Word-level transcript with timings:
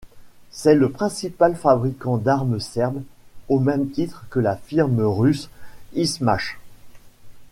C'est 0.49 0.73
le 0.73 0.89
principal 0.89 1.55
fabricant 1.55 2.17
d'armes 2.17 2.59
serbe, 2.59 3.03
au 3.49 3.59
même 3.59 3.87
titre 3.91 4.25
que 4.31 4.39
la 4.39 4.55
firme 4.55 5.01
russe 5.03 5.47
Izhmash. 5.93 6.57